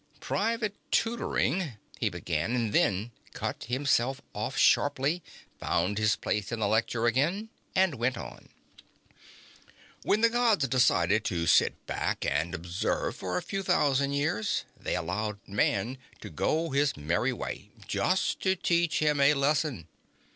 [0.19, 1.73] Private tutoring...
[1.99, 5.21] he began, and then cut himself off sharply,
[5.59, 8.49] found his place in the lecture again and went on:
[10.01, 14.95] "When the Gods decided to sit back and observe for a few thousand years, they
[14.95, 19.87] allowed Man to go his merry way, just to teach him a lesson."